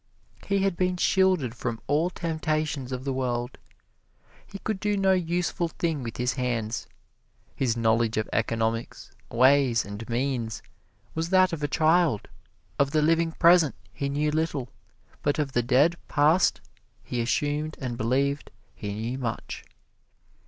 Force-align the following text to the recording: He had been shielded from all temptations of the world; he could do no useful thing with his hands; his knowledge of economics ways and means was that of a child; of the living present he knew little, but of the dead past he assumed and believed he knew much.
He 0.47 0.63
had 0.63 0.75
been 0.75 0.97
shielded 0.97 1.53
from 1.53 1.79
all 1.85 2.09
temptations 2.09 2.91
of 2.91 3.03
the 3.03 3.13
world; 3.13 3.59
he 4.47 4.57
could 4.57 4.79
do 4.79 4.97
no 4.97 5.11
useful 5.11 5.67
thing 5.67 6.01
with 6.01 6.17
his 6.17 6.33
hands; 6.33 6.87
his 7.55 7.77
knowledge 7.77 8.17
of 8.17 8.27
economics 8.33 9.11
ways 9.29 9.85
and 9.85 10.09
means 10.09 10.63
was 11.13 11.29
that 11.29 11.53
of 11.53 11.61
a 11.61 11.67
child; 11.67 12.29
of 12.79 12.89
the 12.89 13.03
living 13.03 13.33
present 13.33 13.75
he 13.93 14.09
knew 14.09 14.31
little, 14.31 14.69
but 15.21 15.37
of 15.37 15.51
the 15.51 15.61
dead 15.61 15.95
past 16.07 16.61
he 17.03 17.21
assumed 17.21 17.77
and 17.79 17.95
believed 17.95 18.49
he 18.73 18.91
knew 18.95 19.19
much. 19.19 19.63